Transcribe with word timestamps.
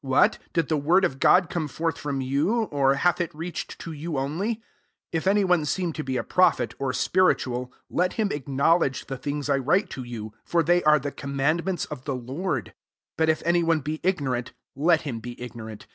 36 0.00 0.06
What? 0.08 0.38
did 0.54 0.68
the 0.70 0.78
word 0.78 1.04
of 1.04 1.20
God 1.20 1.50
come 1.50 1.68
forth 1.68 1.98
from 1.98 2.22
you? 2.22 2.62
or 2.62 2.94
hath 2.94 3.20
it 3.20 3.34
reached 3.34 3.78
to 3.80 3.92
you 3.92 4.16
only? 4.16 4.54
S7 4.56 4.60
If 5.12 5.26
any 5.26 5.44
one 5.44 5.66
seem 5.66 5.92
to 5.92 6.02
be 6.02 6.16
a 6.16 6.22
prophet, 6.24 6.72
dr 6.78 6.94
spiritual, 6.96 7.70
let 7.90 8.14
him 8.14 8.30
acknow 8.30 8.80
ledge 8.80 9.04
the 9.04 9.18
things 9.18 9.50
I 9.50 9.58
write 9.58 9.90
to 9.90 10.02
you, 10.02 10.32
for 10.46 10.62
they 10.62 10.82
are 10.84 10.98
the 10.98 11.12
command 11.12 11.66
ments 11.66 11.84
of 11.84 12.06
the 12.06 12.16
Lord. 12.16 12.72
38 13.18 13.18
But 13.18 13.28
if 13.28 13.42
any 13.44 13.62
one 13.62 13.80
be 13.80 14.00
ignorant, 14.02 14.54
let 14.74 15.02
him 15.02 15.20
be 15.20 15.38
ignorant. 15.38 15.86